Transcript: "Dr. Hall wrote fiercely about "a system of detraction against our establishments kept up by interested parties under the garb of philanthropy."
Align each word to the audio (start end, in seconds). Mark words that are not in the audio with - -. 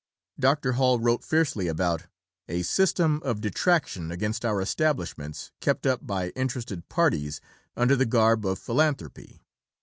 "Dr. 0.49 0.71
Hall 0.71 0.99
wrote 0.99 1.23
fiercely 1.23 1.67
about 1.67 2.07
"a 2.49 2.63
system 2.63 3.21
of 3.23 3.39
detraction 3.39 4.11
against 4.11 4.43
our 4.43 4.59
establishments 4.59 5.51
kept 5.59 5.85
up 5.85 6.07
by 6.07 6.29
interested 6.29 6.89
parties 6.89 7.39
under 7.77 7.95
the 7.95 8.07
garb 8.07 8.43
of 8.43 8.57
philanthropy." 8.57 9.43